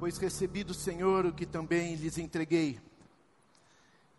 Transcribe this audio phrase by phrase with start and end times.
[0.00, 2.80] pois recebi do Senhor o que também lhes entreguei.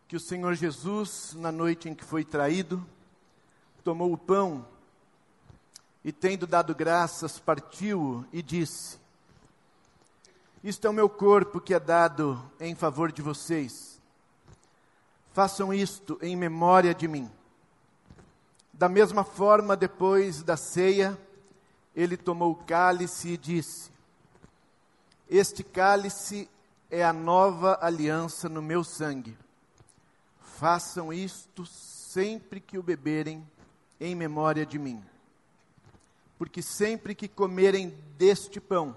[0.07, 2.85] Que o Senhor Jesus, na noite em que foi traído,
[3.83, 4.63] tomou o pão
[6.05, 8.99] e, tendo dado graças, partiu e disse:
[10.63, 13.99] Isto é o meu corpo que é dado em favor de vocês.
[15.33, 17.27] Façam isto em memória de mim.
[18.71, 21.19] Da mesma forma, depois da ceia,
[21.95, 23.91] ele tomou o cálice e disse:
[25.31, 26.49] este cálice
[26.89, 29.37] é a nova aliança no meu sangue.
[30.41, 33.49] Façam isto sempre que o beberem,
[33.97, 35.01] em memória de mim.
[36.37, 38.93] Porque sempre que comerem deste pão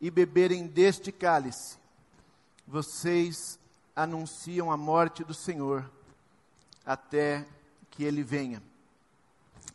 [0.00, 1.78] e beberem deste cálice,
[2.64, 3.58] vocês
[3.96, 5.90] anunciam a morte do Senhor
[6.86, 7.44] até
[7.90, 8.62] que ele venha.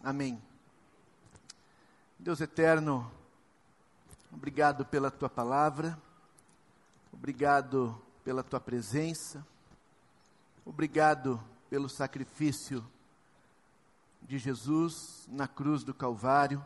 [0.01, 0.41] Amém.
[2.17, 3.11] Deus eterno,
[4.31, 5.99] Obrigado pela tua palavra,
[7.11, 9.45] obrigado pela tua presença,
[10.63, 12.85] obrigado pelo sacrifício
[14.21, 16.63] de Jesus na cruz do Calvário,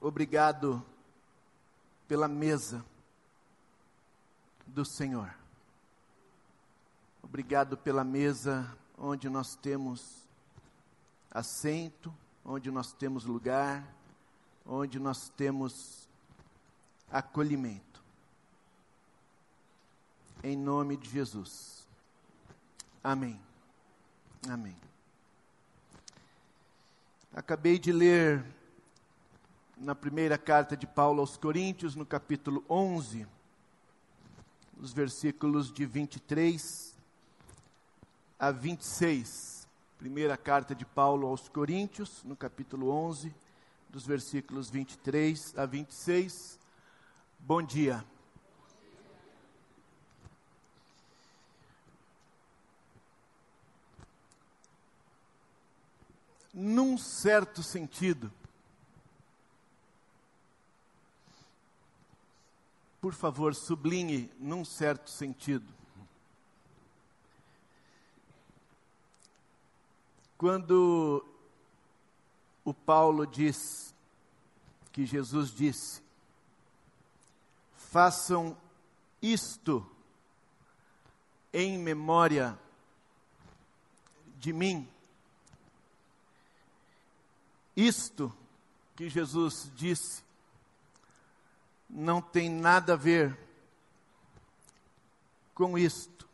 [0.00, 0.84] obrigado
[2.06, 2.84] pela mesa
[4.66, 5.34] do Senhor.
[7.22, 10.28] Obrigado pela mesa onde nós temos
[11.30, 13.84] assento, onde nós temos lugar,
[14.64, 16.03] onde nós temos
[17.14, 18.02] acolhimento.
[20.42, 21.86] Em nome de Jesus.
[23.04, 23.40] Amém.
[24.50, 24.76] Amém.
[27.32, 28.44] Acabei de ler
[29.76, 33.26] na primeira carta de Paulo aos Coríntios, no capítulo 11,
[34.80, 36.96] os versículos de 23
[38.40, 39.68] a 26.
[39.98, 43.32] Primeira carta de Paulo aos Coríntios, no capítulo 11,
[43.88, 46.63] dos versículos 23 a 26.
[47.46, 48.02] Bom dia.
[56.54, 58.32] Num certo sentido,
[62.98, 65.70] por favor, sublinhe num certo sentido.
[70.38, 71.22] Quando
[72.64, 73.94] o Paulo diz
[74.90, 76.03] que Jesus disse:
[77.94, 78.56] façam
[79.22, 79.88] isto
[81.52, 82.58] em memória
[84.36, 84.88] de mim.
[87.76, 88.36] Isto
[88.96, 90.24] que Jesus disse
[91.88, 93.38] não tem nada a ver
[95.54, 96.28] com isto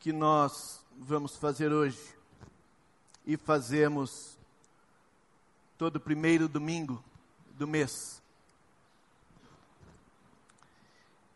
[0.00, 2.14] que nós vamos fazer hoje
[3.24, 4.36] e fazemos
[5.78, 7.02] todo primeiro domingo
[7.56, 8.17] do mês.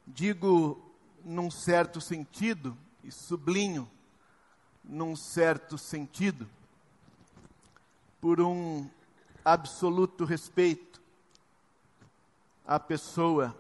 [0.06, 0.80] Digo
[1.24, 3.90] num certo sentido, e sublinho
[4.84, 6.48] num certo sentido,
[8.20, 8.88] por um
[9.44, 11.00] absoluto respeito
[12.66, 13.56] à pessoa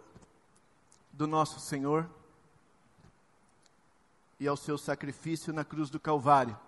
[1.12, 2.08] do nosso Senhor
[4.38, 6.58] e ao seu sacrifício na cruz do Calvário.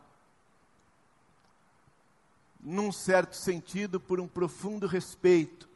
[2.61, 5.69] Num certo sentido, por um profundo respeito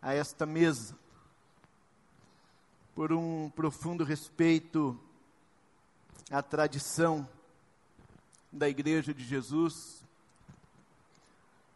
[0.00, 0.96] a esta mesa,
[2.94, 4.98] por um profundo respeito
[6.30, 7.28] à tradição
[8.52, 10.04] da Igreja de Jesus,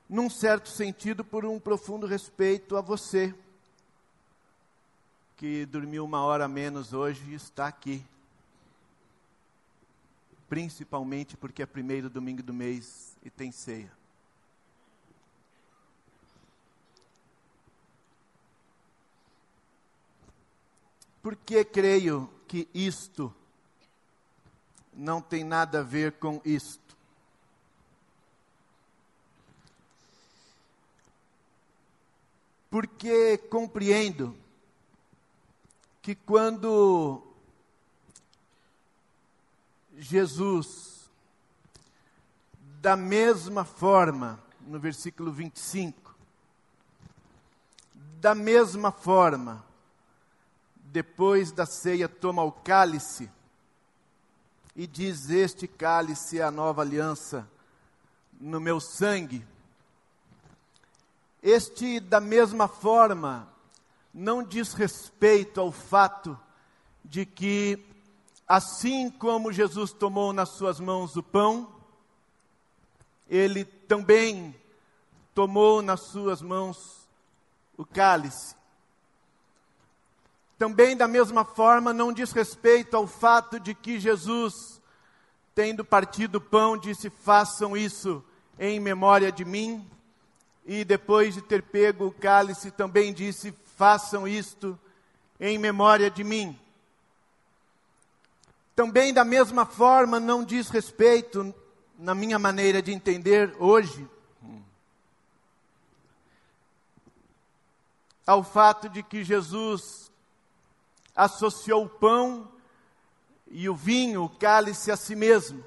[0.09, 3.35] num certo sentido, por um profundo respeito a você,
[5.37, 8.05] que dormiu uma hora menos hoje e está aqui.
[10.49, 13.98] Principalmente porque é primeiro domingo do mês e tem ceia.
[21.23, 23.35] Porque creio que isto
[24.93, 26.97] não tem nada a ver com isto.
[32.71, 34.37] Porque compreendo
[36.03, 37.23] que quando
[39.97, 41.11] Jesus,
[42.81, 46.15] da mesma forma, no versículo 25,
[48.21, 49.65] da mesma forma,
[50.91, 53.31] depois da ceia, toma o cálice
[54.75, 57.49] e diz: Este cálice é a nova aliança
[58.41, 59.45] no meu sangue.
[61.43, 63.49] Este, da mesma forma,
[64.13, 66.39] não diz respeito ao fato
[67.05, 67.85] de que,
[68.47, 71.73] assim como Jesus tomou nas suas mãos o pão,
[73.29, 74.55] ele também
[75.35, 77.07] tomou nas suas mãos
[77.77, 78.58] o cálice.
[80.59, 84.83] Também, da mesma forma, não diz respeito ao fato de que Jesus,
[85.55, 88.25] tendo partido o pão, disse: façam isso
[88.59, 89.89] em memória de mim.
[90.67, 94.77] E depois de ter pego o cálice, também disse: façam isto
[95.39, 96.59] em memória de mim.
[98.75, 101.55] Também, da mesma forma, não diz respeito,
[101.97, 104.09] na minha maneira de entender hoje,
[108.27, 110.08] ao fato de que Jesus
[111.19, 112.49] associou o pão
[113.49, 115.65] e o vinho, o cálice a si mesmo.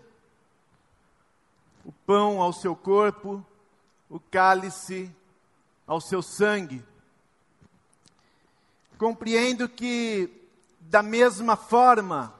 [1.83, 3.45] O pão ao seu corpo,
[4.09, 5.13] o cálice
[5.85, 6.81] ao seu sangue.
[8.97, 10.47] Compreendo que,
[10.79, 12.33] da mesma forma,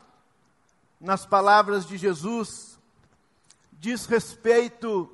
[0.97, 2.79] nas palavras de Jesus,
[3.73, 5.11] diz respeito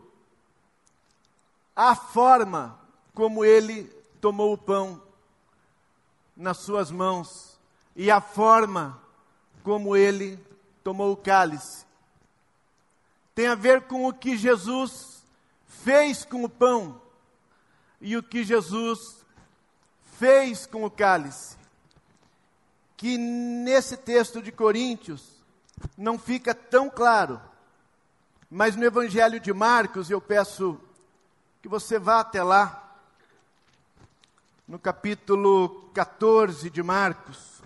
[1.75, 2.79] à forma
[3.11, 3.85] como ele
[4.21, 5.01] tomou o pão
[6.35, 7.56] nas suas mãos
[7.97, 9.01] e a forma
[9.63, 10.39] como ele
[10.83, 11.83] tomou o cálice.
[13.33, 15.25] Tem a ver com o que Jesus
[15.65, 17.01] fez com o pão
[17.99, 19.25] e o que Jesus
[20.17, 21.57] fez com o cálice.
[22.95, 25.41] Que nesse texto de Coríntios
[25.97, 27.41] não fica tão claro.
[28.49, 30.79] Mas no Evangelho de Marcos, eu peço
[31.61, 32.95] que você vá até lá,
[34.67, 37.56] no capítulo 14 de Marcos.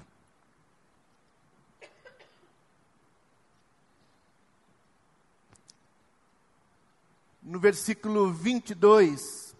[7.51, 9.53] No versículo 22,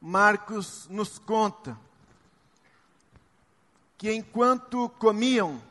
[0.00, 1.78] Marcos nos conta
[3.96, 5.62] que enquanto comiam,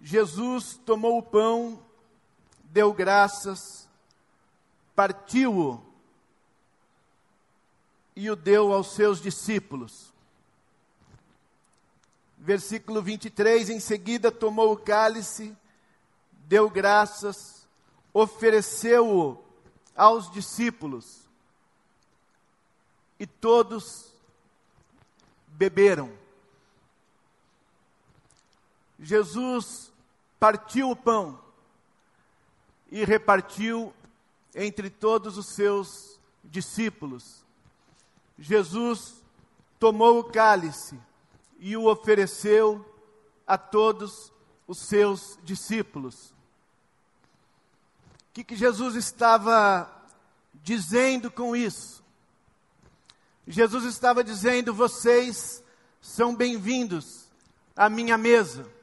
[0.00, 1.78] Jesus tomou o pão,
[2.64, 3.86] deu graças,
[4.96, 5.84] partiu-o
[8.16, 10.14] e o deu aos seus discípulos.
[12.38, 15.54] Versículo 23: Em seguida tomou o cálice,
[16.46, 17.68] deu graças,
[18.14, 19.46] ofereceu-o
[19.98, 21.28] aos discípulos
[23.18, 24.14] e todos
[25.48, 26.16] beberam.
[29.00, 29.92] Jesus
[30.38, 31.40] partiu o pão
[32.92, 33.92] e repartiu
[34.54, 37.44] entre todos os seus discípulos.
[38.38, 39.20] Jesus
[39.80, 40.98] tomou o cálice
[41.58, 42.84] e o ofereceu
[43.44, 44.32] a todos
[44.68, 46.32] os seus discípulos.
[48.28, 49.90] O que, que Jesus estava
[50.54, 52.04] dizendo com isso?
[53.46, 55.62] Jesus estava dizendo: vocês
[56.00, 57.28] são bem-vindos
[57.74, 58.78] à minha mesa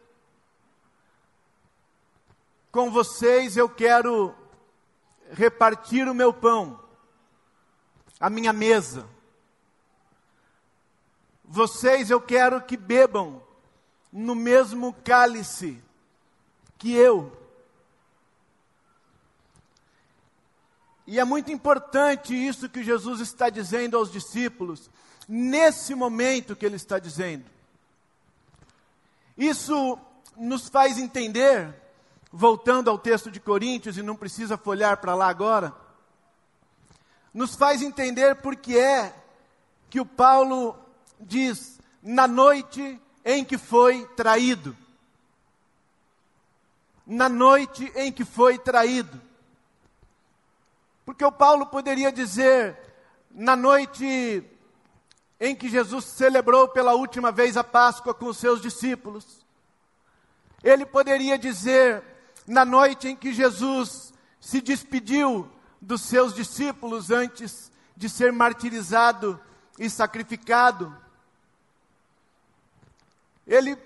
[2.76, 4.36] com vocês eu quero
[5.32, 6.78] repartir o meu pão,
[8.20, 9.08] a minha mesa.
[11.42, 13.42] Vocês eu quero que bebam
[14.12, 15.82] no mesmo cálice
[16.78, 17.32] que eu.
[21.08, 24.90] E é muito importante isso que Jesus está dizendo aos discípulos,
[25.28, 27.46] nesse momento que ele está dizendo.
[29.38, 29.98] Isso
[30.36, 31.74] nos faz entender
[32.32, 35.74] voltando ao texto de Coríntios, e não precisa folhar para lá agora,
[37.34, 39.16] nos faz entender por que é
[39.90, 40.78] que o Paulo
[41.18, 44.76] diz, na noite em que foi traído.
[47.08, 49.22] Na noite em que foi traído.
[51.06, 52.78] Porque o Paulo poderia dizer,
[53.30, 54.44] na noite
[55.40, 59.46] em que Jesus celebrou pela última vez a Páscoa com os seus discípulos,
[60.64, 62.04] ele poderia dizer,
[62.48, 65.48] na noite em que Jesus se despediu
[65.80, 69.40] dos seus discípulos antes de ser martirizado
[69.78, 70.96] e sacrificado,
[73.46, 73.78] ele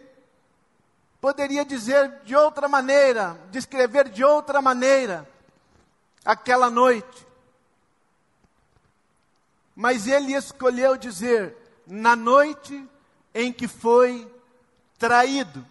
[1.19, 5.27] poderia dizer de outra maneira, descrever de outra maneira
[6.23, 7.27] aquela noite.
[9.75, 11.55] Mas ele escolheu dizer,
[11.88, 12.88] na noite
[13.33, 14.29] em que foi
[14.97, 15.65] traído.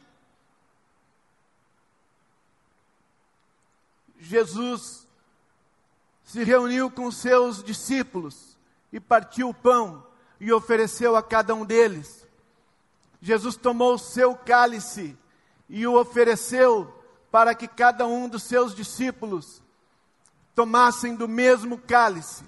[4.18, 5.06] Jesus
[6.24, 8.56] se reuniu com seus discípulos
[8.92, 10.04] e partiu o pão
[10.40, 12.26] e ofereceu a cada um deles.
[13.20, 15.16] Jesus tomou o seu cálice
[15.68, 16.94] e o ofereceu
[17.30, 19.62] para que cada um dos seus discípulos
[20.58, 22.44] tomassem do mesmo cálice.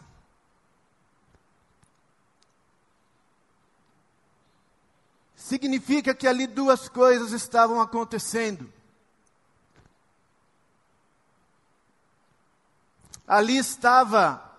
[5.36, 8.72] Significa que ali duas coisas estavam acontecendo.
[13.28, 14.58] Ali estava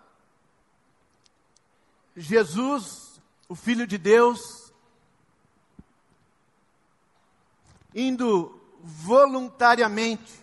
[2.15, 4.71] Jesus o Filho de Deus,
[7.93, 10.41] indo voluntariamente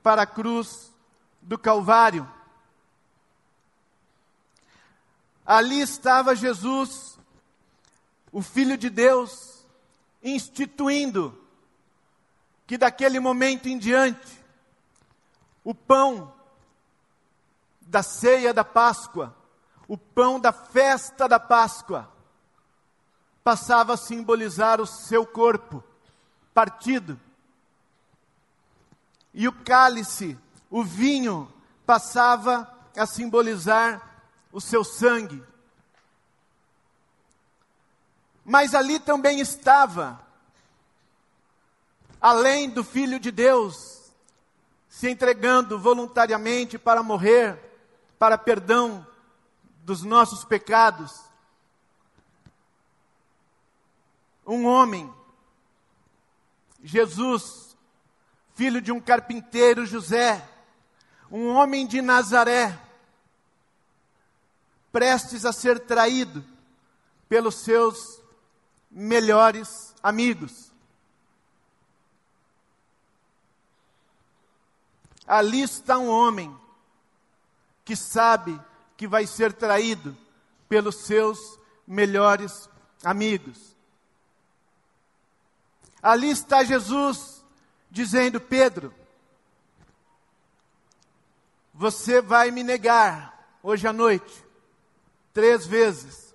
[0.00, 0.93] para a cruz
[1.44, 2.28] do Calvário.
[5.46, 7.18] Ali estava Jesus,
[8.32, 9.64] o Filho de Deus,
[10.22, 11.38] instituindo
[12.66, 14.42] que daquele momento em diante,
[15.62, 16.32] o pão
[17.82, 19.36] da ceia da Páscoa,
[19.86, 22.10] o pão da festa da Páscoa,
[23.42, 25.84] passava a simbolizar o seu corpo
[26.54, 27.20] partido.
[29.34, 30.38] E o cálice,
[30.70, 31.52] o vinho,
[31.86, 34.00] passava a simbolizar
[34.52, 35.42] o seu sangue.
[38.44, 40.20] Mas ali também estava,
[42.20, 44.12] além do Filho de Deus,
[44.88, 47.58] se entregando voluntariamente para morrer,
[48.18, 49.06] para perdão
[49.82, 51.24] dos nossos pecados,
[54.46, 55.12] um homem,
[56.82, 57.76] Jesus,
[58.54, 60.46] filho de um carpinteiro José,
[61.30, 62.78] um homem de Nazaré,
[64.92, 66.44] prestes a ser traído
[67.28, 68.20] pelos seus
[68.90, 70.72] melhores amigos.
[75.26, 76.54] Ali está um homem
[77.84, 78.60] que sabe
[78.96, 80.16] que vai ser traído
[80.68, 82.68] pelos seus melhores
[83.02, 83.74] amigos.
[86.02, 87.42] Ali está Jesus
[87.90, 88.94] dizendo: Pedro,
[91.74, 94.44] você vai me negar hoje à noite
[95.32, 96.32] três vezes.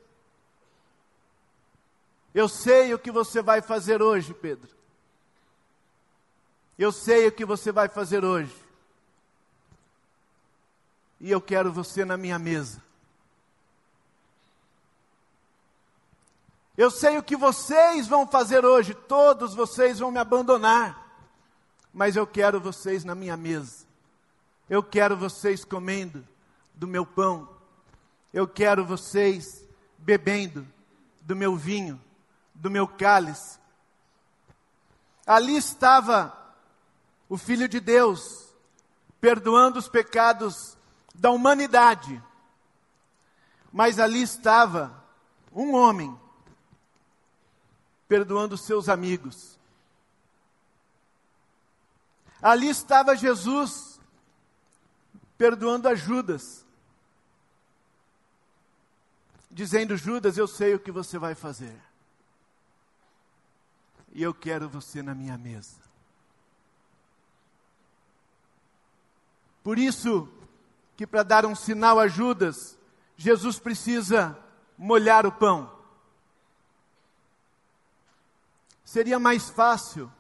[2.36, 4.70] Eu sei o que você vai fazer hoje, Pedro.
[6.78, 8.56] Eu sei o que você vai fazer hoje.
[11.20, 12.82] E eu quero você na minha mesa.
[16.78, 21.08] Eu sei o que vocês vão fazer hoje, todos vocês vão me abandonar.
[21.94, 23.89] Mas eu quero vocês na minha mesa.
[24.70, 26.26] Eu quero vocês comendo
[26.76, 27.60] do meu pão
[28.32, 29.66] eu quero vocês
[29.98, 30.68] bebendo
[31.22, 32.00] do meu vinho,
[32.54, 33.60] do meu cálice.
[35.26, 36.36] Ali estava
[37.28, 38.54] o Filho de Deus,
[39.20, 40.78] perdoando os pecados
[41.14, 42.22] da humanidade.
[43.72, 45.04] Mas ali estava
[45.52, 46.18] um homem,
[48.08, 49.58] perdoando seus amigos.
[52.42, 53.89] Ali estava Jesus,
[55.40, 56.66] perdoando a Judas
[59.50, 61.76] dizendo: Judas, eu sei o que você vai fazer.
[64.12, 65.80] E eu quero você na minha mesa.
[69.64, 70.28] Por isso
[70.98, 72.78] que para dar um sinal a Judas,
[73.16, 74.38] Jesus precisa
[74.78, 75.72] molhar o pão.
[78.84, 80.12] Seria mais fácil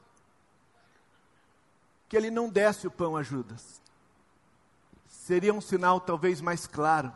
[2.08, 3.82] que ele não desse o pão a Judas.
[5.30, 7.14] Seria um sinal talvez mais claro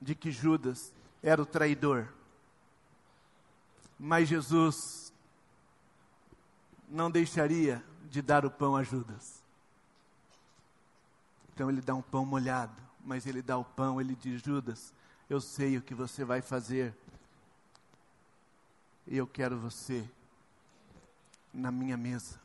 [0.00, 0.90] de que Judas
[1.22, 2.08] era o traidor.
[3.98, 5.12] Mas Jesus
[6.88, 9.42] não deixaria de dar o pão a Judas.
[11.52, 14.94] Então ele dá um pão molhado, mas ele dá o pão, ele diz: Judas,
[15.28, 16.96] eu sei o que você vai fazer.
[19.06, 20.08] E eu quero você
[21.52, 22.40] na minha mesa.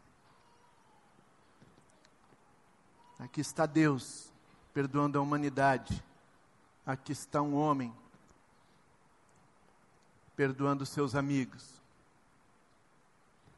[3.19, 4.31] Aqui está Deus
[4.73, 6.03] perdoando a humanidade
[6.85, 7.91] Aqui está um homem
[10.35, 11.81] perdoando seus amigos.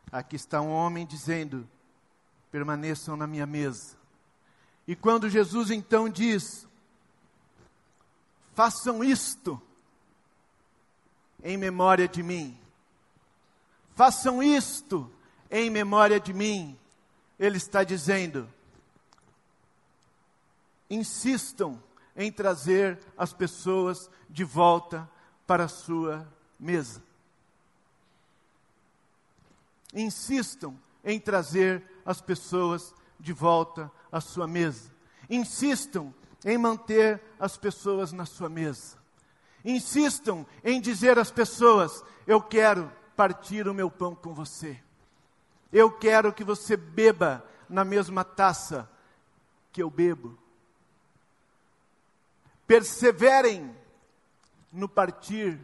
[0.10, 1.68] Aqui está um homem dizendo:
[2.50, 3.98] permaneçam na minha mesa.
[4.88, 6.66] E quando Jesus então diz:
[8.56, 9.62] façam isto
[11.44, 12.58] em memória de mim,
[13.94, 15.12] façam isto
[15.52, 16.80] em memória de mim,
[17.38, 18.50] Ele está dizendo:
[20.90, 21.82] insistam
[22.16, 25.10] em trazer as pessoas de volta
[25.46, 26.28] para a sua
[26.60, 27.02] mesa.
[29.94, 34.92] Insistam em trazer as pessoas de volta à sua mesa.
[35.30, 36.14] Insistam
[36.46, 38.98] em manter as pessoas na sua mesa.
[39.64, 44.80] Insistam em dizer às pessoas: Eu quero partir o meu pão com você.
[45.72, 48.90] Eu quero que você beba na mesma taça
[49.72, 50.38] que eu bebo
[52.68, 53.74] perseverem
[54.72, 55.60] no partir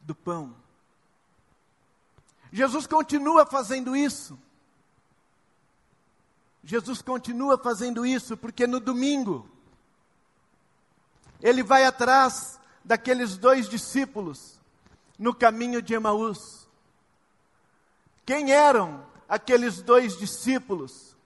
[0.00, 0.56] do pão.
[2.50, 4.38] Jesus continua fazendo isso.
[6.64, 9.48] Jesus continua fazendo isso porque no domingo
[11.40, 14.60] ele vai atrás daqueles dois discípulos
[15.18, 16.68] no caminho de Emaús.
[18.24, 21.16] Quem eram aqueles dois discípulos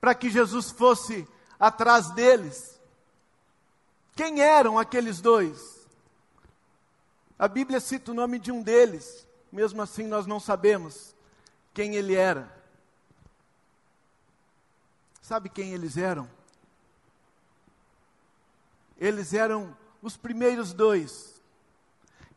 [0.00, 1.26] para que Jesus fosse
[1.58, 2.73] atrás deles?
[4.14, 5.86] Quem eram aqueles dois?
[7.38, 11.14] A Bíblia cita o nome de um deles, mesmo assim nós não sabemos
[11.72, 12.52] quem ele era.
[15.20, 16.30] Sabe quem eles eram?
[18.98, 21.34] Eles eram os primeiros dois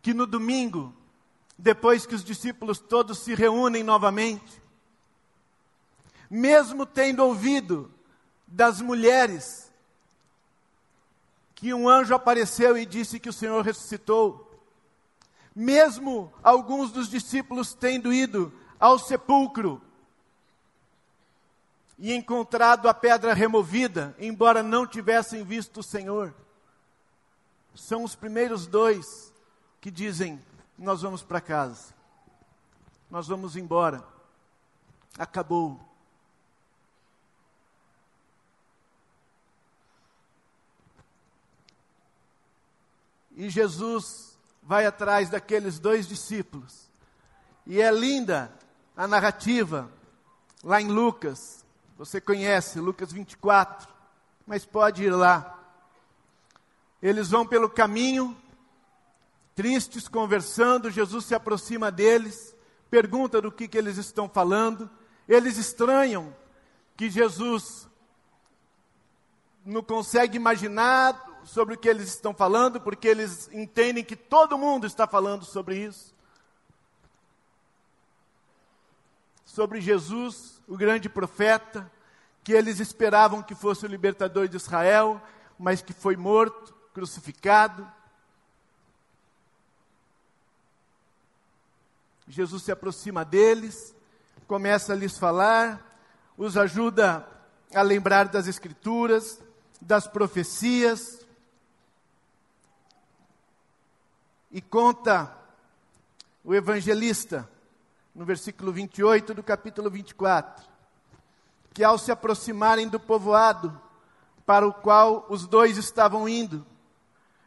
[0.01, 0.95] que no domingo,
[1.57, 4.61] depois que os discípulos todos se reúnem novamente,
[6.29, 7.93] mesmo tendo ouvido
[8.47, 9.66] das mulheres
[11.57, 14.61] que um anjo apareceu e disse que o Senhor ressuscitou,
[15.55, 19.81] mesmo alguns dos discípulos tendo ido ao sepulcro
[21.97, 26.31] e encontrado a pedra removida, embora não tivessem visto o Senhor,
[27.73, 29.33] são os primeiros dois
[29.81, 30.39] que dizem:
[30.77, 31.91] Nós vamos para casa,
[33.09, 34.03] nós vamos embora,
[35.17, 35.86] acabou.
[43.37, 46.89] E Jesus vai atrás daqueles dois discípulos.
[47.67, 48.51] E é linda
[48.95, 49.91] a narrativa
[50.63, 51.63] lá em Lucas.
[51.99, 53.87] Você conhece Lucas 24,
[54.47, 55.55] mas pode ir lá.
[56.99, 58.35] Eles vão pelo caminho,
[59.53, 60.89] tristes, conversando.
[60.89, 62.55] Jesus se aproxima deles,
[62.89, 64.89] pergunta do que, que eles estão falando.
[65.29, 66.35] Eles estranham
[66.95, 67.87] que Jesus
[69.63, 74.85] não consegue imaginar sobre o que eles estão falando, porque eles entendem que todo mundo
[74.85, 76.13] está falando sobre isso.
[79.45, 81.89] Sobre Jesus, o grande profeta,
[82.43, 85.21] que eles esperavam que fosse o libertador de Israel,
[85.57, 87.89] mas que foi morto crucificado.
[92.27, 93.95] Jesus se aproxima deles,
[94.47, 95.97] começa a lhes falar,
[96.37, 97.25] os ajuda
[97.73, 99.41] a lembrar das Escrituras,
[99.81, 101.16] das profecias,
[104.51, 105.35] e conta
[106.43, 107.49] o evangelista,
[108.15, 110.65] no versículo 28 do capítulo 24,
[111.73, 113.79] que ao se aproximarem do povoado
[114.45, 116.65] para o qual os dois estavam indo,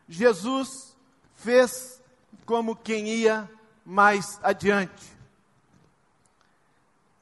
[0.08, 0.94] Jesus
[1.34, 2.02] fez
[2.44, 3.50] como quem ia
[3.84, 5.18] mais adiante.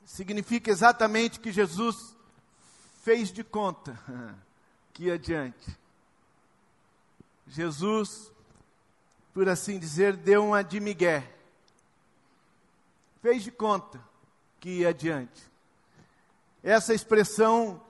[0.05, 2.17] Significa exatamente que Jesus
[3.03, 3.99] fez de conta
[4.93, 5.79] que ia adiante.
[7.47, 8.33] Jesus,
[9.33, 11.29] por assim dizer, deu uma de migué.
[13.23, 14.01] Fez de conta
[14.61, 15.43] que ia adiante.
[16.63, 17.81] Essa expressão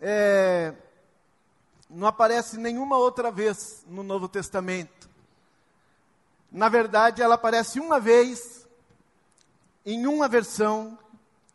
[0.00, 0.74] é,
[1.88, 5.08] não aparece nenhuma outra vez no Novo Testamento.
[6.50, 8.66] Na verdade, ela aparece uma vez
[9.84, 10.98] em uma versão,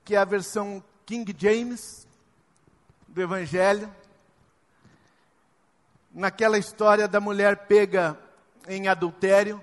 [0.04, 2.08] que é a versão King James
[3.08, 3.94] do Evangelho,
[6.14, 8.18] naquela história da mulher pega
[8.68, 9.62] em adultério,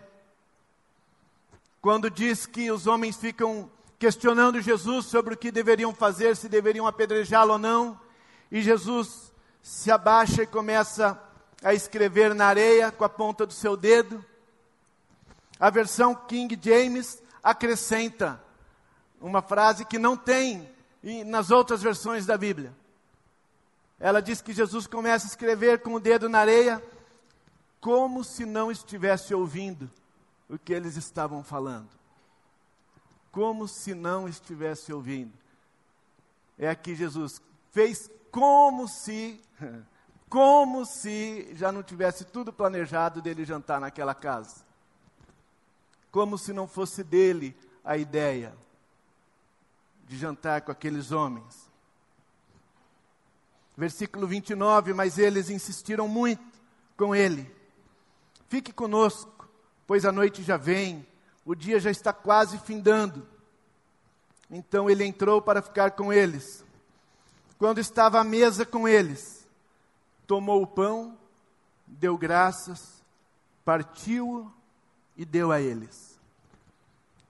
[1.80, 6.86] quando diz que os homens ficam questionando Jesus sobre o que deveriam fazer, se deveriam
[6.86, 8.00] apedrejá-lo ou não,
[8.50, 11.20] e Jesus se abaixa e começa
[11.62, 14.24] a escrever na areia com a ponta do seu dedo.
[15.58, 18.42] A versão King James acrescenta
[19.20, 20.68] uma frase que não tem
[21.26, 22.74] nas outras versões da Bíblia.
[24.00, 26.82] Ela diz que Jesus começa a escrever com o dedo na areia,
[27.84, 29.90] como se não estivesse ouvindo
[30.48, 31.90] o que eles estavam falando.
[33.30, 35.34] Como se não estivesse ouvindo.
[36.58, 37.42] É aqui Jesus
[37.72, 39.38] fez como se,
[40.30, 44.64] como se já não tivesse tudo planejado dele jantar naquela casa.
[46.10, 48.56] Como se não fosse dele a ideia
[50.06, 51.68] de jantar com aqueles homens.
[53.76, 56.42] Versículo 29, mas eles insistiram muito
[56.96, 57.53] com ele.
[58.48, 59.48] Fique conosco,
[59.86, 61.06] pois a noite já vem,
[61.44, 63.26] o dia já está quase findando.
[64.50, 66.64] Então ele entrou para ficar com eles
[67.58, 69.48] quando estava à mesa com eles,
[70.26, 71.16] tomou o pão,
[71.86, 73.02] deu graças,
[73.64, 74.52] partiu
[75.16, 76.18] e deu a eles.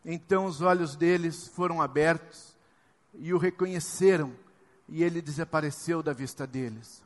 [0.04, 2.54] Então os olhos deles foram abertos
[3.14, 4.32] e o reconheceram,
[4.88, 7.02] e ele desapareceu da vista deles.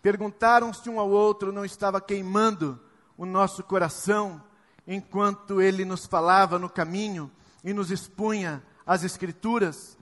[0.00, 2.80] Perguntaram se um ao outro não estava queimando
[3.16, 4.42] o nosso coração
[4.86, 7.30] enquanto ele nos falava no caminho
[7.64, 9.96] e nos expunha as Escrituras.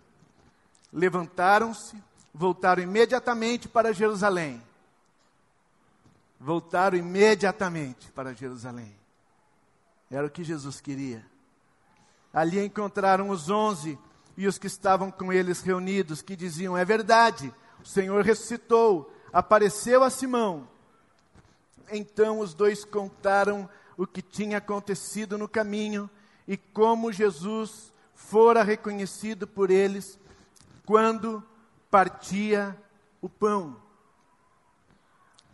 [0.93, 1.97] Levantaram-se
[2.35, 4.61] voltaram imediatamente para Jerusalém.
[6.41, 8.95] voltaram imediatamente para Jerusalém.
[10.11, 11.25] Era o que Jesus queria.
[12.33, 13.99] Ali encontraram os onze
[14.37, 20.03] e os que estavam com eles reunidos, que diziam: É verdade, o Senhor ressuscitou, apareceu
[20.03, 20.69] a Simão.
[21.91, 26.09] Então os dois contaram o que tinha acontecido no caminho
[26.47, 30.19] e como Jesus fora reconhecido por eles
[30.85, 31.43] quando
[31.91, 32.77] partia
[33.21, 33.77] o pão.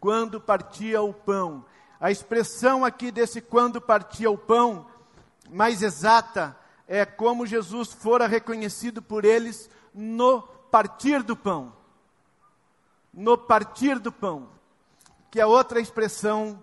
[0.00, 1.64] Quando partia o pão.
[2.00, 4.86] A expressão aqui desse quando partia o pão,
[5.50, 6.56] mais exata,
[6.88, 11.72] é como Jesus fora reconhecido por eles no partir do pão.
[13.12, 14.48] No partir do pão.
[15.30, 16.62] Que é outra expressão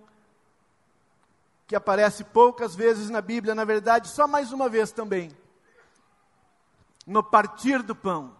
[1.67, 5.31] que aparece poucas vezes na Bíblia, na verdade, só mais uma vez também.
[7.05, 8.35] No partir do pão,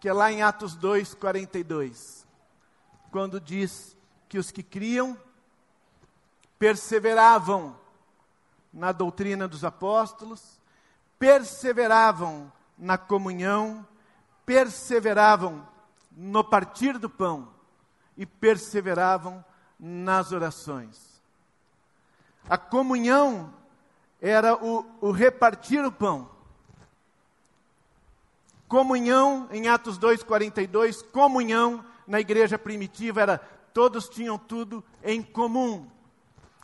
[0.00, 2.26] que é lá em Atos 2, 42,
[3.10, 3.96] quando diz
[4.28, 5.18] que os que criam
[6.58, 7.76] perseveravam
[8.72, 10.60] na doutrina dos apóstolos,
[11.18, 13.86] perseveravam na comunhão,
[14.46, 15.66] perseveravam
[16.10, 17.51] no partir do pão
[18.16, 19.44] e perseveravam
[19.78, 21.20] nas orações.
[22.48, 23.52] A comunhão
[24.20, 26.30] era o, o repartir o pão.
[28.68, 33.38] Comunhão, em Atos 2,42, comunhão na igreja primitiva era
[33.72, 35.90] todos tinham tudo em comum.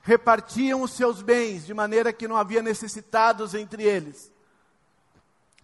[0.02, 4.32] Repartiam os seus bens de maneira que não havia necessitados entre eles.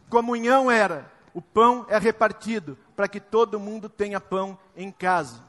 [0.09, 5.43] Comunhão era o pão é repartido para que todo mundo tenha pão em casa.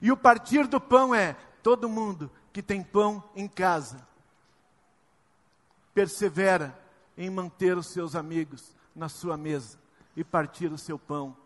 [0.00, 4.06] E o partir do pão é todo mundo que tem pão em casa,
[5.92, 6.78] persevera
[7.16, 9.78] em manter os seus amigos na sua mesa
[10.16, 11.36] e partir o seu pão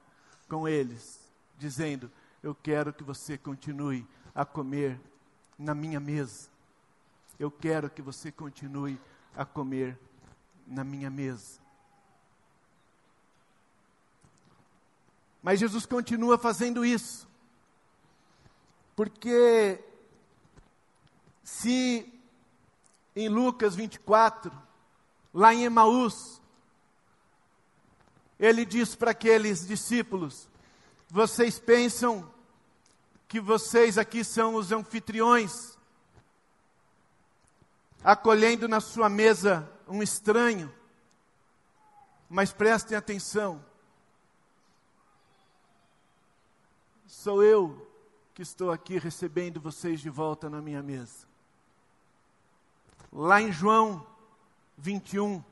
[0.49, 1.21] com eles,
[1.59, 2.11] dizendo:
[2.43, 5.01] Eu quero que você continue a comer
[5.59, 6.51] na minha mesa.
[7.39, 9.01] Eu quero que você continue
[9.35, 9.99] a comer
[10.67, 11.61] na minha mesa.
[15.43, 17.29] Mas Jesus continua fazendo isso,
[18.95, 19.83] porque
[21.43, 22.13] se
[23.15, 24.53] em Lucas 24,
[25.33, 26.41] lá em Emaús,
[28.39, 30.49] ele diz para aqueles discípulos:
[31.09, 32.31] Vocês pensam
[33.29, 35.79] que vocês aqui são os anfitriões,
[38.03, 40.73] acolhendo na sua mesa um estranho,
[42.29, 43.65] mas prestem atenção,
[47.07, 47.92] sou eu
[48.43, 51.29] que estou aqui recebendo vocês de volta na minha mesa
[53.13, 54.05] lá em João
[54.77, 55.45] 21,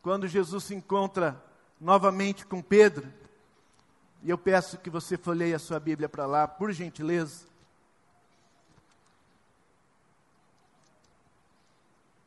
[0.00, 1.38] quando Jesus se encontra
[1.78, 3.12] novamente com Pedro,
[4.22, 7.44] e eu peço que você folheie a sua Bíblia para lá, por gentileza.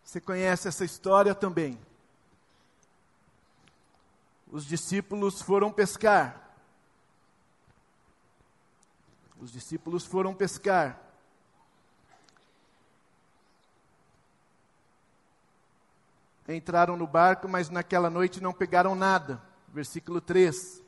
[0.03, 1.79] Você conhece essa história também.
[4.51, 6.42] Os discípulos foram pescar.
[9.43, 10.97] Os discípulos foram pescar.
[16.47, 19.41] entraram no barco, mas naquela noite não pegaram nada.
[19.67, 20.81] Versículo 3.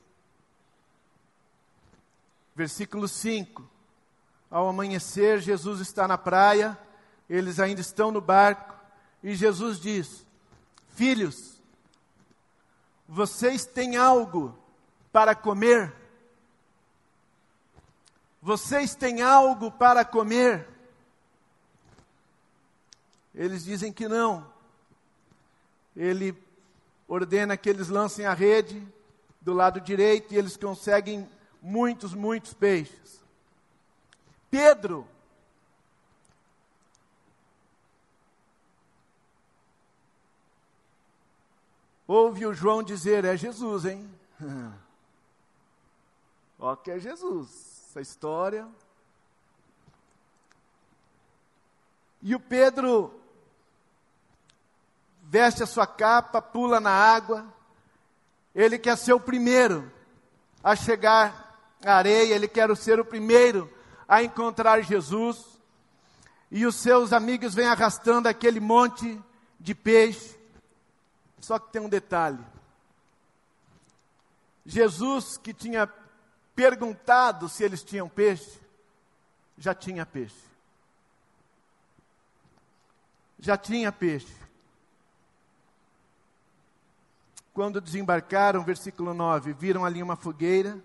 [2.56, 3.68] Versículo 5.
[4.50, 6.78] Ao amanhecer, Jesus está na praia,
[7.30, 8.74] eles ainda estão no barco,
[9.22, 10.26] e Jesus diz:
[10.92, 11.60] Filhos,
[13.06, 14.58] vocês têm algo
[15.12, 16.05] para comer?
[18.46, 20.70] Vocês têm algo para comer?
[23.34, 24.54] Eles dizem que não
[25.96, 26.38] ele
[27.08, 28.88] ordena que eles lancem a rede
[29.42, 31.28] do lado direito e eles conseguem
[31.60, 33.20] muitos, muitos peixes.
[34.52, 35.08] Pedro
[42.08, 44.08] ouve o João dizer: É Jesus, hein?
[46.60, 48.68] Ó, que é Jesus, essa história.
[52.22, 53.18] E o Pedro
[55.24, 57.46] veste a sua capa, pula na água.
[58.54, 59.90] Ele quer ser o primeiro
[60.62, 63.72] a chegar à areia, ele quer ser o primeiro
[64.10, 65.58] a encontrar Jesus.
[66.52, 69.22] E os seus amigos vêm arrastando aquele monte
[69.58, 70.38] de peixe.
[71.40, 72.44] Só que tem um detalhe.
[74.66, 75.90] Jesus, que tinha
[76.56, 78.60] perguntado se eles tinham peixe,
[79.58, 80.44] já tinha peixe.
[83.38, 84.34] Já tinha peixe.
[87.54, 90.82] Quando desembarcaram, versículo 9, viram ali uma fogueira,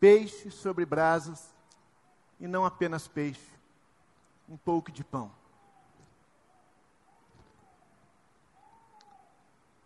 [0.00, 1.52] peixe sobre brasas
[2.40, 3.52] e não apenas peixe,
[4.48, 5.30] um pouco de pão.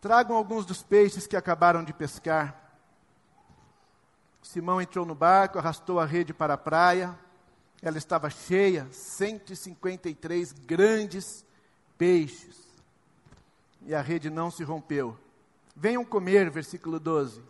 [0.00, 2.61] Tragam alguns dos peixes que acabaram de pescar.
[4.42, 7.16] Simão entrou no barco, arrastou a rede para a praia.
[7.80, 11.44] Ela estava cheia, 153 grandes
[11.96, 12.60] peixes.
[13.82, 15.16] E a rede não se rompeu.
[15.74, 17.42] Venham comer, versículo 12.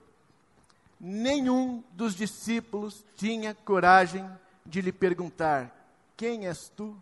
[1.01, 4.29] Nenhum dos discípulos tinha coragem
[4.65, 5.75] de lhe perguntar:
[6.17, 6.97] Quem és tu?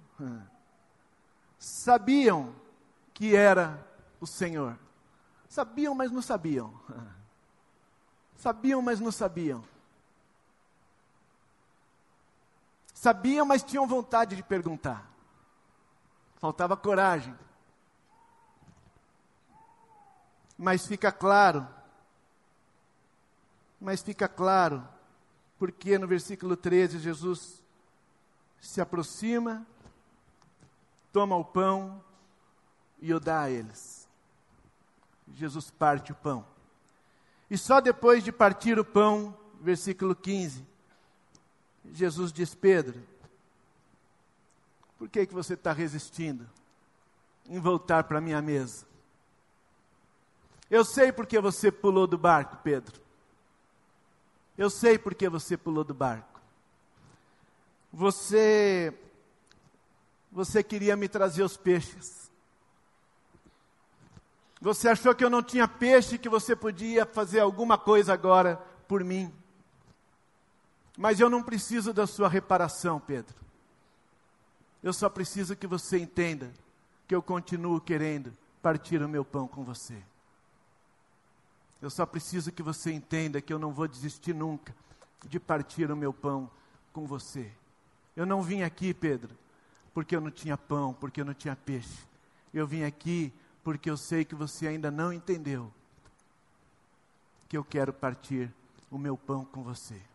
[1.58, 2.54] Sabiam
[3.12, 3.86] que era
[4.20, 4.78] o Senhor.
[5.48, 6.72] Sabiam, mas não sabiam.
[8.36, 9.62] Sabiam, mas não sabiam.
[13.00, 15.10] Sabiam, mas tinham vontade de perguntar.
[16.36, 17.34] Faltava coragem.
[20.58, 21.66] Mas fica claro,
[23.80, 24.86] mas fica claro,
[25.58, 27.64] porque no versículo 13 Jesus
[28.60, 29.66] se aproxima,
[31.10, 32.04] toma o pão
[33.00, 34.06] e o dá a eles.
[35.32, 36.44] Jesus parte o pão.
[37.50, 40.68] E só depois de partir o pão, versículo 15,
[41.92, 43.02] Jesus diz: Pedro,
[44.98, 46.48] por que, que você está resistindo
[47.46, 48.86] em voltar para a minha mesa?
[50.70, 53.00] Eu sei porque você pulou do barco, Pedro.
[54.56, 56.40] Eu sei porque você pulou do barco.
[57.92, 58.94] Você
[60.30, 62.30] você queria me trazer os peixes.
[64.60, 69.02] Você achou que eu não tinha peixe, que você podia fazer alguma coisa agora por
[69.02, 69.32] mim.
[71.00, 73.34] Mas eu não preciso da sua reparação, Pedro.
[74.82, 76.52] Eu só preciso que você entenda
[77.08, 79.96] que eu continuo querendo partir o meu pão com você.
[81.80, 84.76] Eu só preciso que você entenda que eu não vou desistir nunca
[85.24, 86.50] de partir o meu pão
[86.92, 87.50] com você.
[88.14, 89.34] Eu não vim aqui, Pedro,
[89.94, 92.06] porque eu não tinha pão, porque eu não tinha peixe.
[92.52, 93.32] Eu vim aqui
[93.64, 95.72] porque eu sei que você ainda não entendeu
[97.48, 98.52] que eu quero partir
[98.90, 100.09] o meu pão com você.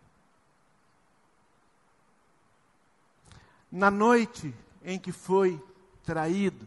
[3.76, 5.62] Na noite em que foi
[6.02, 6.66] traído,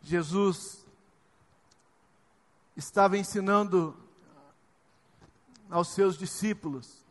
[0.00, 0.86] Jesus
[2.76, 3.96] estava ensinando
[5.68, 7.04] aos seus discípulos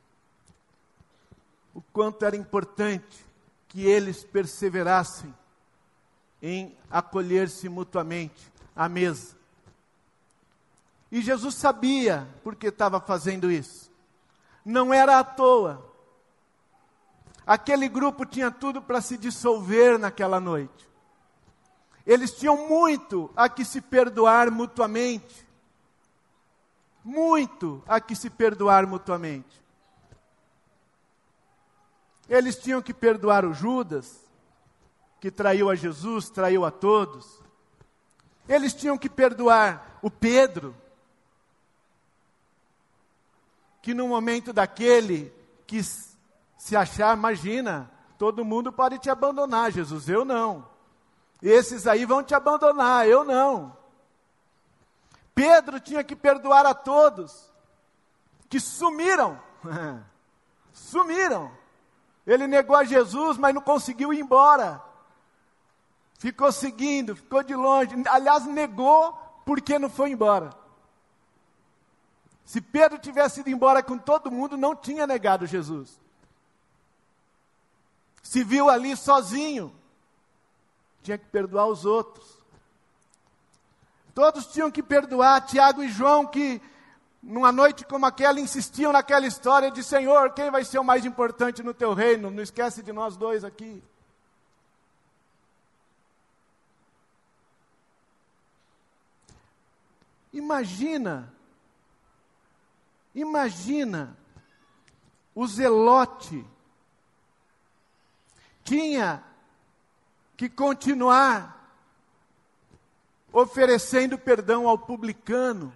[1.74, 3.26] o quanto era importante
[3.68, 5.36] que eles perseverassem
[6.42, 9.36] em acolher-se mutuamente à mesa.
[11.12, 13.89] E Jesus sabia porque estava fazendo isso.
[14.70, 15.84] Não era à toa.
[17.44, 20.88] Aquele grupo tinha tudo para se dissolver naquela noite.
[22.06, 25.44] Eles tinham muito a que se perdoar mutuamente.
[27.04, 29.60] Muito a que se perdoar mutuamente.
[32.30, 34.24] Eles tinham que perdoar o Judas,
[35.20, 37.42] que traiu a Jesus, traiu a todos.
[38.48, 40.76] Eles tinham que perdoar o Pedro,
[43.82, 45.34] que no momento daquele
[45.66, 46.18] quis
[46.58, 50.68] se achar, imagina, todo mundo pode te abandonar, Jesus, eu não.
[51.42, 53.78] Esses aí vão te abandonar, eu não.
[55.34, 57.50] Pedro tinha que perdoar a todos
[58.50, 59.40] que sumiram.
[60.74, 61.52] sumiram.
[62.28, 64.84] Ele negou a Jesus, mas não conseguiu ir embora.
[66.18, 67.96] Ficou seguindo, ficou de longe.
[68.10, 69.14] Aliás, negou
[69.46, 70.59] porque não foi embora.
[72.50, 76.02] Se Pedro tivesse ido embora com todo mundo, não tinha negado Jesus.
[78.24, 79.72] Se viu ali sozinho,
[81.04, 82.40] tinha que perdoar os outros.
[84.16, 86.60] Todos tinham que perdoar, Tiago e João, que
[87.22, 91.62] numa noite como aquela insistiam naquela história de Senhor, quem vai ser o mais importante
[91.62, 92.32] no teu reino?
[92.32, 93.80] Não esquece de nós dois aqui.
[100.34, 101.32] Imagina,
[103.14, 104.18] imagina,
[105.34, 106.46] o Zelote
[108.64, 109.24] tinha
[110.38, 111.60] que continuar
[113.32, 115.74] oferecendo perdão ao publicano,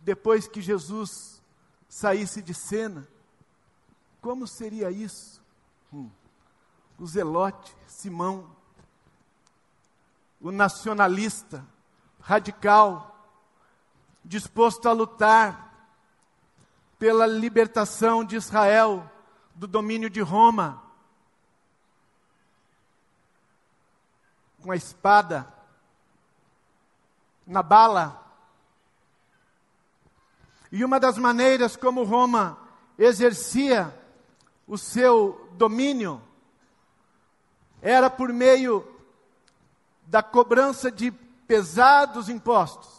[0.00, 1.42] depois que Jesus
[1.88, 3.06] saísse de cena.
[4.20, 5.42] Como seria isso?
[5.92, 6.10] Hum.
[6.98, 8.54] O zelote, Simão,
[10.40, 11.66] o nacionalista,
[12.20, 13.13] radical,
[14.24, 15.88] disposto a lutar
[16.98, 19.10] pela libertação de Israel
[19.54, 20.84] do domínio de Roma.
[24.64, 25.46] com a espada
[27.46, 28.18] na bala.
[30.72, 32.58] E uma das maneiras como Roma
[32.98, 33.94] exercia
[34.66, 36.22] o seu domínio
[37.82, 38.90] era por meio
[40.06, 41.10] da cobrança de
[41.46, 42.93] pesados impostos.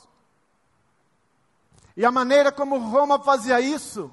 [1.96, 4.12] E a maneira como Roma fazia isso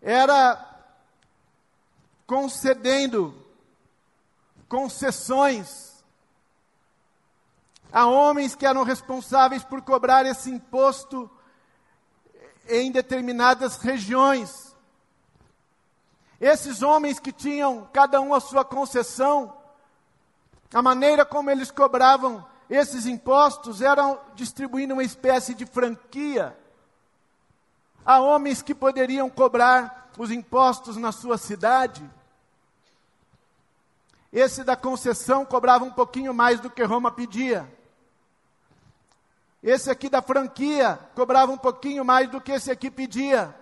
[0.00, 0.66] era
[2.26, 3.34] concedendo
[4.68, 5.90] concessões
[7.92, 11.28] a homens que eram responsáveis por cobrar esse imposto
[12.68, 14.74] em determinadas regiões.
[16.40, 19.56] Esses homens que tinham cada um a sua concessão,
[20.72, 26.56] a maneira como eles cobravam esses impostos eram distribuindo uma espécie de franquia
[28.06, 32.08] a homens que poderiam cobrar os impostos na sua cidade.
[34.32, 37.68] Esse da concessão cobrava um pouquinho mais do que Roma pedia.
[39.60, 43.54] Esse aqui da franquia cobrava um pouquinho mais do que esse aqui pedia.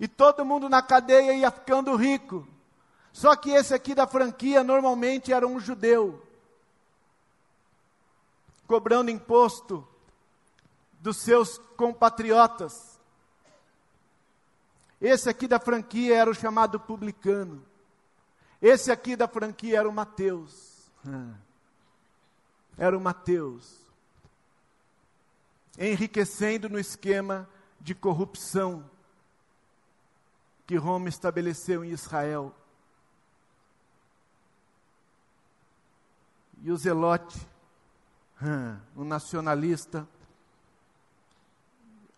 [0.00, 2.48] E todo mundo na cadeia ia ficando rico.
[3.12, 6.26] Só que esse aqui da franquia normalmente era um judeu,
[8.70, 9.84] cobrando imposto
[11.00, 13.00] dos seus compatriotas.
[15.00, 17.66] Esse aqui da franquia era o chamado publicano.
[18.62, 20.88] Esse aqui da franquia era o Mateus.
[22.78, 23.80] Era o Mateus
[25.76, 28.88] enriquecendo no esquema de corrupção
[30.64, 32.54] que Roma estabeleceu em Israel.
[36.62, 37.49] E o Zelote,
[38.96, 40.08] um nacionalista,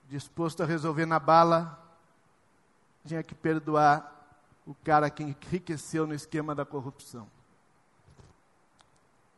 [0.08, 1.78] disposto a resolver na bala,
[3.04, 4.10] tinha que perdoar
[4.66, 7.28] o cara que enriqueceu no esquema da corrupção.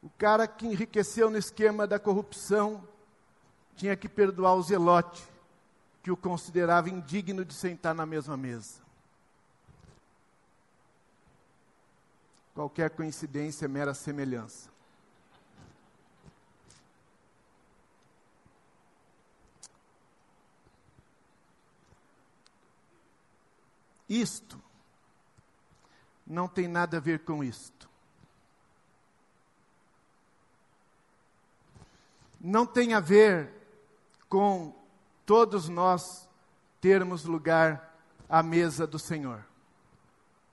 [0.02, 2.86] O cara que enriqueceu no esquema da corrupção
[3.74, 5.26] tinha que perdoar o zelote,
[6.02, 8.82] que o considerava indigno de sentar na mesma mesa.
[12.54, 14.73] Qualquer coincidência é mera semelhança.
[24.14, 24.62] Isto
[26.24, 27.90] não tem nada a ver com isto.
[32.40, 33.50] Não tem a ver
[34.28, 34.72] com
[35.26, 36.28] todos nós
[36.80, 37.98] termos lugar
[38.28, 39.44] à mesa do Senhor.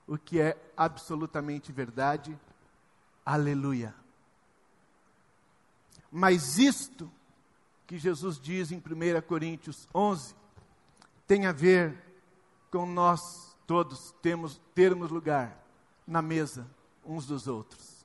[0.08, 2.36] O que é absolutamente verdade.
[3.24, 3.94] Aleluia.
[6.10, 7.10] Mas isto
[7.86, 10.34] que Jesus diz em 1 Coríntios 11
[11.28, 11.96] tem a ver
[12.72, 15.56] com nós todos temos, termos lugar
[16.06, 16.66] na mesa
[17.04, 18.02] uns dos outros.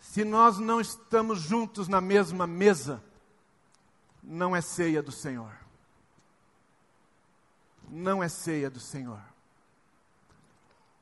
[0.00, 3.02] Se nós não estamos juntos na mesma mesa,
[4.22, 5.52] não é ceia do Senhor.
[7.88, 9.20] Não é ceia do Senhor.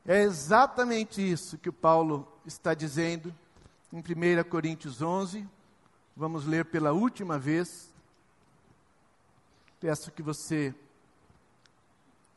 [0.07, 3.35] É exatamente isso que o Paulo está dizendo
[3.93, 5.47] em 1 Coríntios 11.
[6.17, 7.93] Vamos ler pela última vez.
[9.81, 10.75] Peço que você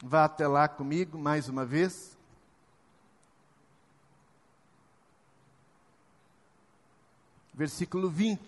[0.02, 2.12] vá até lá comigo mais uma vez.
[7.54, 8.42] versículo 20.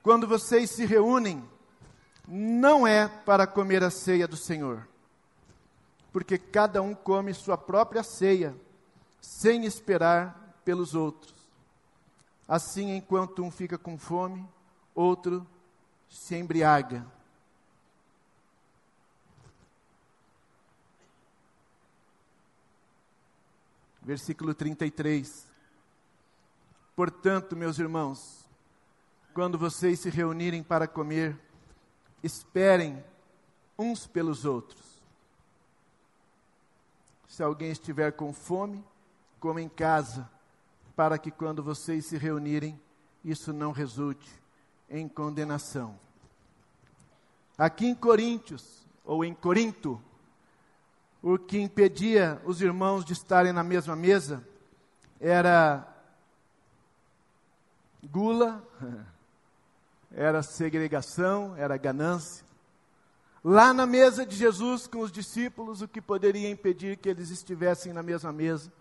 [0.00, 1.42] Quando vocês se reúnem,
[2.28, 4.86] não é para comer a ceia do Senhor,
[6.12, 8.54] porque cada um come sua própria ceia,
[9.20, 11.34] sem esperar pelos outros.
[12.46, 14.48] Assim, enquanto um fica com fome,
[14.94, 15.44] outro
[16.08, 17.04] se embriaga.
[24.06, 25.48] Versículo 33.
[26.94, 28.46] Portanto, meus irmãos,
[29.34, 31.36] quando vocês se reunirem para comer,
[32.22, 33.04] esperem
[33.76, 35.02] uns pelos outros.
[37.26, 38.84] Se alguém estiver com fome,
[39.40, 40.30] coma em casa,
[40.94, 42.80] para que quando vocês se reunirem,
[43.24, 44.30] isso não resulte
[44.88, 45.98] em condenação.
[47.58, 50.00] Aqui em Coríntios, ou em Corinto,
[51.28, 54.46] o que impedia os irmãos de estarem na mesma mesa
[55.20, 55.84] era
[58.04, 58.62] gula,
[60.14, 62.46] era segregação, era ganância.
[63.42, 67.92] Lá na mesa de Jesus com os discípulos, o que poderia impedir que eles estivessem
[67.92, 68.72] na mesma mesa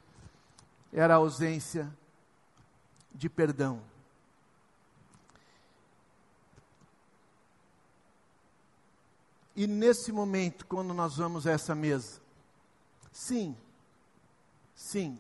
[0.94, 1.92] era a ausência
[3.12, 3.82] de perdão.
[9.56, 12.24] E nesse momento, quando nós vamos a essa mesa,
[13.16, 13.56] sim,
[14.76, 15.20] sim,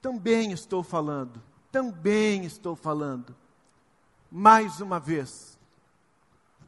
[0.00, 3.36] também estou falando também estou falando,
[4.30, 5.58] mais uma vez,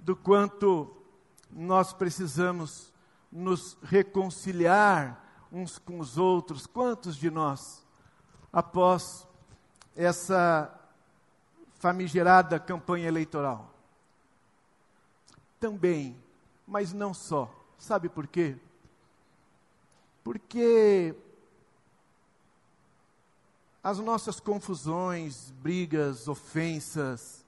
[0.00, 0.94] do quanto
[1.50, 2.92] nós precisamos
[3.30, 6.66] nos reconciliar uns com os outros.
[6.66, 7.84] Quantos de nós,
[8.52, 9.26] após
[9.96, 10.72] essa
[11.74, 13.72] famigerada campanha eleitoral,
[15.58, 16.16] também,
[16.70, 17.52] mas não só.
[17.76, 18.56] Sabe por quê?
[20.22, 21.14] Porque
[23.82, 27.44] as nossas confusões, brigas, ofensas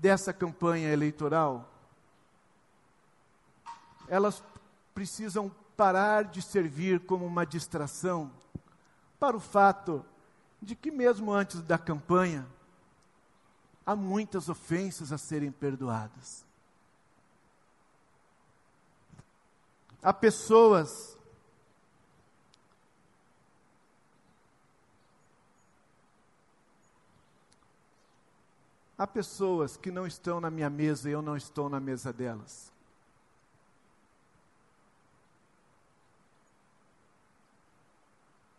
[0.00, 1.68] dessa campanha eleitoral,
[4.06, 4.44] elas
[4.94, 8.30] precisam parar de servir como uma distração
[9.18, 10.04] para o fato
[10.62, 12.46] de que, mesmo antes da campanha,
[13.84, 16.44] há muitas ofensas a serem perdoadas.
[20.04, 21.14] Há pessoas
[28.96, 32.72] Há pessoas que não estão na minha mesa e eu não estou na mesa delas.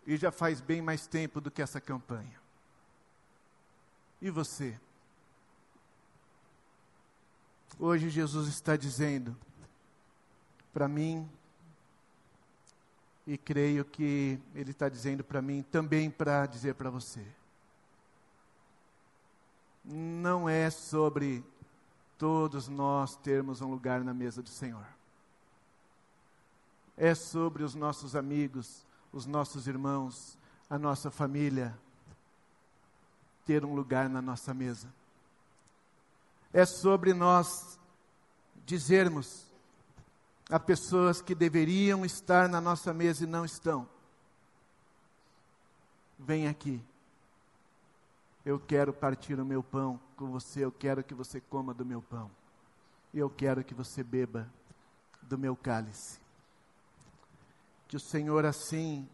[0.05, 2.39] E já faz bem mais tempo do que essa campanha.
[4.21, 4.77] E você?
[7.79, 9.37] Hoje Jesus está dizendo
[10.75, 11.27] para mim,
[13.25, 17.25] e creio que Ele está dizendo para mim também para dizer para você
[19.85, 21.43] não é sobre
[22.17, 24.85] todos nós termos um lugar na mesa do Senhor.
[26.97, 30.37] É sobre os nossos amigos, os nossos irmãos,
[30.69, 31.77] a nossa família
[33.45, 34.87] ter um lugar na nossa mesa.
[36.51, 37.77] É sobre nós
[38.65, 39.45] dizermos
[40.49, 43.87] a pessoas que deveriam estar na nossa mesa e não estão:
[46.19, 46.83] vem aqui.
[48.45, 52.01] Eu quero partir o meu pão com você, eu quero que você coma do meu
[52.01, 52.29] pão.
[53.11, 54.47] E eu quero que você beba
[55.23, 56.19] do meu cálice.
[57.87, 59.07] Que o Senhor assim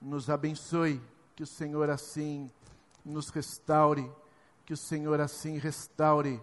[0.00, 1.02] nos abençoe,
[1.36, 2.50] que o Senhor assim
[3.04, 4.10] nos restaure,
[4.64, 6.40] que o Senhor assim restaure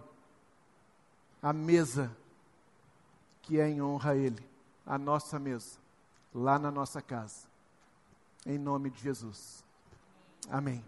[1.42, 2.16] a mesa
[3.48, 4.46] que é em honra a Ele,
[4.84, 5.78] a nossa mesa,
[6.34, 7.48] lá na nossa casa.
[8.44, 9.64] Em nome de Jesus.
[10.50, 10.84] Amém.